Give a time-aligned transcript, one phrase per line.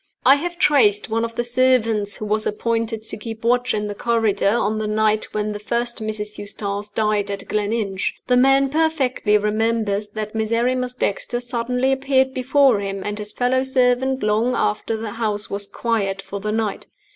[0.25, 3.93] "I have traced one of the servants who was appointed to keep watch in the
[3.93, 6.39] corridor on the night when the first Mrs.
[6.39, 8.15] Eustace died at Gleninch.
[8.25, 14.23] The man perfectly remembers that Miserrimus Dexter suddenly appeared before him and his fellow servant
[14.23, 16.87] long after the house was quiet for the night.